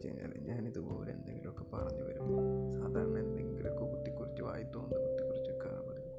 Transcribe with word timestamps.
വെച്ച് 0.00 0.10
കഴിഞ്ഞാൽ 0.10 0.32
ഞാനിതുപോലെ 0.48 1.10
എന്തെങ്കിലുമൊക്കെ 1.12 1.64
പറഞ്ഞു 1.72 2.04
വരും 2.04 2.28
സാധാരണ 2.74 3.16
എന്തെങ്കിലുമൊക്കെ 3.18 3.84
കുത്തിക്കുറിച്ച് 3.84 4.42
വായി 4.42 4.64
തോന്നുന്ന 4.74 5.00
കുത്തിക്കുറിച്ചൊക്കെ 5.06 5.72
പറയും 5.88 6.14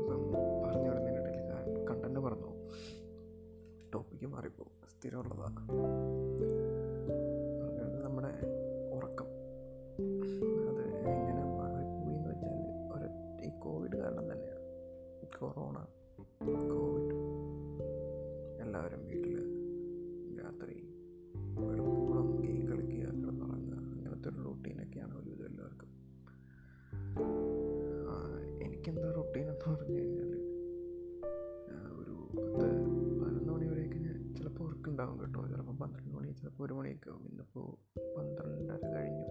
അപ്പം 0.00 0.22
പറഞ്ഞു 0.62 0.88
വിടുന്നതിനിടയിൽ 0.88 1.48
കണ്ടന്റ് 1.88 2.20
പറഞ്ഞു 2.20 2.52
ടോപ്പിക്ക് 3.92 4.26
മാറിപ്പോ 4.26 4.66
സ്ഥിരമുള്ളതാണ് 4.92 5.62
മണി 36.30 36.38
ചിലപ്പോൾ 36.38 36.64
ഒരു 36.64 36.72
മണിയൊക്കെ 36.72 37.10
ആവും. 37.10 37.28
ഇന്നിപ്പോൾ 37.30 37.76
പന്ത്രണ്ടര 38.16 38.86
കഴിഞ്ഞു. 38.86 39.28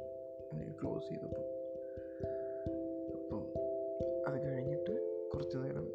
ക്ലോസ് 0.82 1.10
ചെയ്തപ്പോൾ. 1.10 1.46
അപ്പോൾ 3.16 3.54
അത് 4.28 4.48
കഴിഞ്ഞിട്ട് 4.48 5.26
കുറച്ച് 5.34 5.58
നേരം 5.58 5.89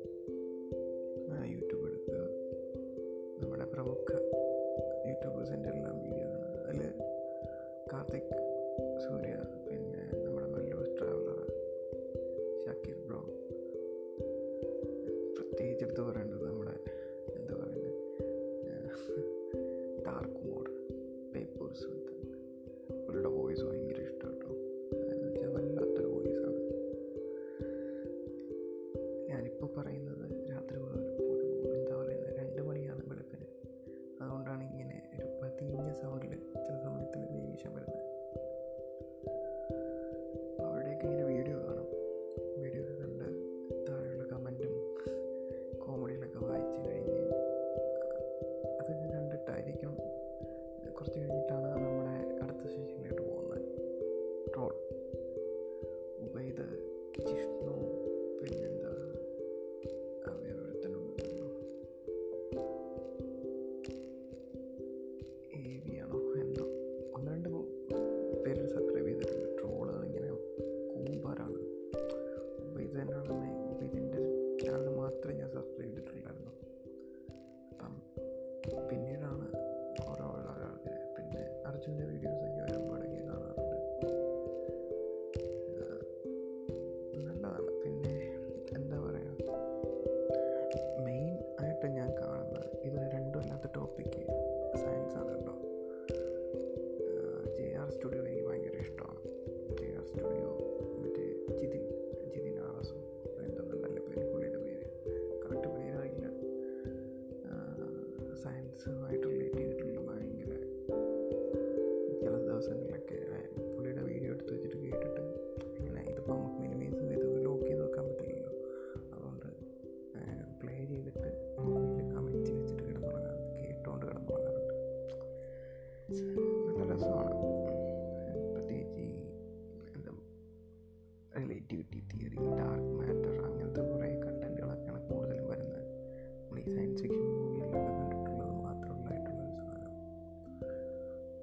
സെക്കൻഡ് 137.05 137.31
മൂവിയിലല്ല 137.31 137.89
കണ്ടിട്ടുള്ളത് 137.89 138.55
മാത്രമുള്ളതായിട്ടുള്ള 138.65 139.41
ഒരു 139.43 139.57
സാധനം. 139.57 139.95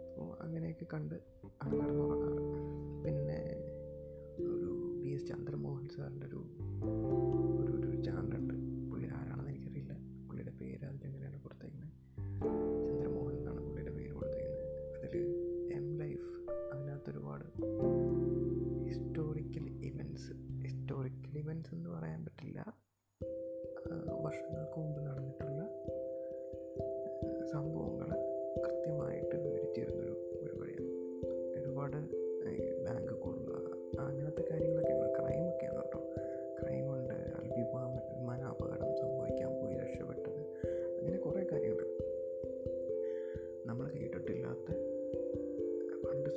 അപ്പോൾ 0.07 0.43
അങ്ങനെയൊക്കെ 0.43 0.85
കണ്ട് 0.85 1.17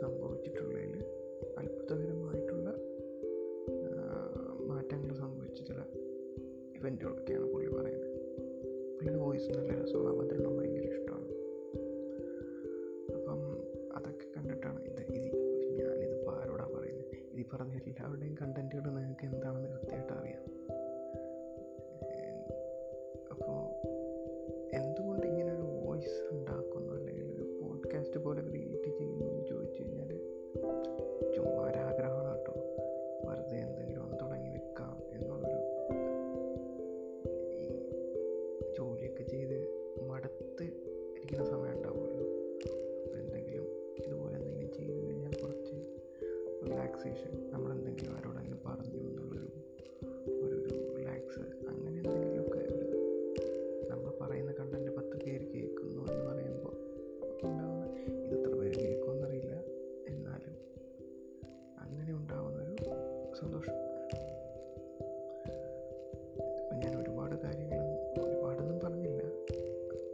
സംഭവിച്ചിട്ടുള്ളതിൽ 0.00 1.04
അത്ഭുതകരമായിട്ടുള്ള 1.58 2.70
മാറ്റങ്ങൾ 4.66 5.14
സംഭവിച്ച 5.14 5.62
ചില 5.62 5.80
ഇവന്റുകളൊക്കെയാണ് 6.76 7.44
പുള്ളി 7.52 7.68
പറയുന്നത്. 7.68 8.10
പുള്ളിയുടെ 8.94 9.18
വോയിസ് 9.18 9.50
നല്ല 9.50 9.82
രസമാണ്. 9.82 10.16
അവതരണം 10.16 10.56
ഭയങ്കര 10.56 10.82
ഇഷ്ടമാണ്. 10.82 11.28
അപ്പം 13.14 13.40
അതൊക്കെ 13.96 14.26
കണ്ടിട്ടാണ് 14.36 14.82
ഇത് 14.82 15.00
ഇത് 15.00 15.74
ഞാനിതിപ്പോൾ 15.78 16.36
ആരോടാണ് 16.36 16.74
പറയുന്നത് 16.74 17.40
ഈ 17.40 17.44
പറഞ്ഞ 17.52 17.72
എല്ലാവരുടെയും 17.72 18.34
കണ്ടന്റുകൾ 18.42 18.90
നിങ്ങൾക്ക് 18.90 19.24
എന്താണെന്ന് 19.24 19.68
കൃത്യമായിട്ട് 19.68 20.12
അറിയാം. 20.12 20.53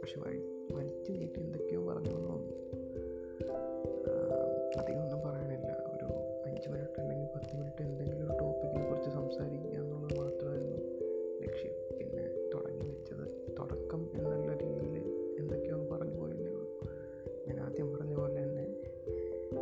പക്ഷെ 0.01 0.19
വഴി 0.19 0.39
വലിച്ചു 0.73 1.11
നീട്ടി 1.11 1.39
എന്തൊക്കെയോ 1.39 1.85
പറഞ്ഞു 1.85 2.09
എന്ന് 2.09 2.29
തോന്നുന്നു. 2.29 2.55
അധികം 4.77 5.03
ഒന്നും 5.03 5.19
പറയാനില്ല. 5.21 5.71
ഒരു 5.93 6.05
അഞ്ച് 6.45 6.69
മിനിറ്റ് 6.69 7.01
അല്ലെങ്കിൽ 7.01 7.27
പത്ത് 7.35 7.55
മിനിറ്റ് 7.55 7.81
എന്തെങ്കിലും 7.81 8.25
ഒരു 8.25 8.37
ടോപ്പിക്കിനെ 8.39 8.87
കുറിച്ച് 8.89 9.09
സംസാരിക്കുക 9.09 9.69
എന്നുള്ളത് 9.69 10.19
മാത്രമായിരുന്നു 10.19 10.77
ലക്ഷ്യം. 11.41 11.97
പിന്നെ 11.99 12.49
തുടങ്ങി 12.53 12.85
വെച്ചത് 12.89 13.55
തുടക്കം 13.59 14.09
എന്നുള്ള 14.13 14.57
രീതിയിൽ 14.57 15.35
എന്തൊക്കെയോ 15.39 15.87
പറഞ്ഞു 15.91 16.15
പോയില്ലേ 16.17 16.51
ഞാൻ 17.47 17.59
ആദ്യം 17.59 17.93
പറഞ്ഞ 17.93 18.15
പോലെ 18.15 18.43
തന്നെ 18.43 18.65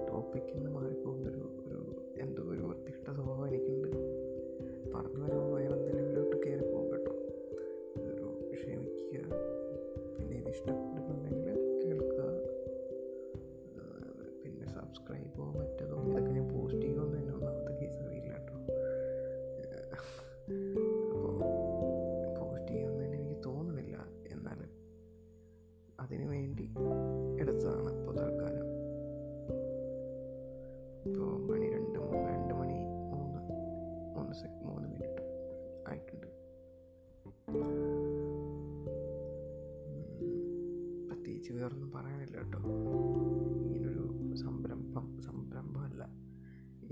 ടോപ്പിക്കിൽ 0.08 0.56
നിന്ന് 0.56 0.72
സബ്സ്ക്രൈബോ 14.90 15.44
മറ്റതോ 15.56 15.98
ഇതൊക്കെ 16.04 16.32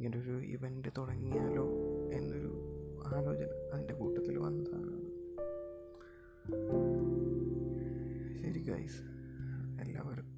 ഇങ്ങനെ 0.07 0.19
ഒരു 0.23 0.35
ഇവന്റ് 0.45 0.89
തുടങ്ങിയാലോ 0.97 1.63
എന്നൊരു 2.13 2.51
ആലോചന 3.15 3.49
അതിന്റെ 3.73 3.93
കൂട്ടത്തിൽ 3.93 4.35
വന്നതാണ്. 4.37 4.93
ശരി 8.41 8.61
ഗൈസ് 8.69 9.01
എല്ലാവരും 9.83 10.29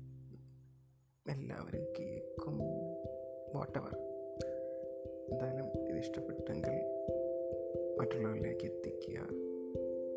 എല്ലാവരും 1.25 1.83
കേൾക്കും 1.99 2.57
വാട്ടവർ 3.55 3.95
എന്തായാലും 5.31 5.67
ഇത് 5.89 5.97
ഇഷ്ടപ്പെട്ടെങ്കിൽ 5.97 6.77
മറ്റുള്ളവരിലേക്ക് 7.99 8.65
എത്തിക്കുക. 8.71 9.19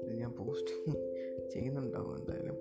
ഇത് 0.03 0.15
ഞാൻ 0.23 0.33
പോസ്റ്റ് 0.33 0.75
ചെയ്യുന്നുണ്ടാവും 1.50 2.15
എന്തായാലും. 2.21 2.59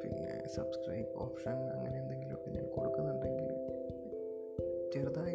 പിന്നെ 0.00 0.48
സബ്സ്ക്രൈബ് 0.56 1.12
ഓപ്ഷൻ 1.26 1.56
അങ്ങനെ 1.74 1.96
എന്തെങ്കിലും 1.98 2.21
подтверждает 4.92 5.31